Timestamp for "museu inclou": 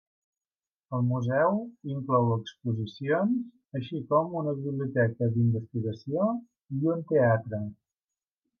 1.09-2.31